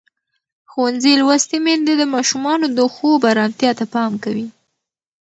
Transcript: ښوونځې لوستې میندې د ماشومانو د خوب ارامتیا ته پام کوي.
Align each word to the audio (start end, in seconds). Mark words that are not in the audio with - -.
ښوونځې 0.71 1.11
لوستې 1.21 1.57
میندې 1.65 1.93
د 1.97 2.03
ماشومانو 2.13 2.65
د 2.77 2.79
خوب 2.93 3.21
ارامتیا 3.31 3.71
ته 3.79 3.85
پام 3.93 4.11
کوي. 4.23 4.47